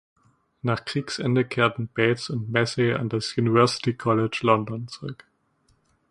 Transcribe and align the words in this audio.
Nach 0.63 0.83
Kriegsende 0.83 1.45
kehrten 1.45 1.87
Bates 1.87 2.31
und 2.31 2.49
Massey 2.51 2.91
an 2.93 3.07
das 3.07 3.37
University 3.37 3.93
College 3.93 4.39
London 4.41 4.87
zurück. 4.87 5.25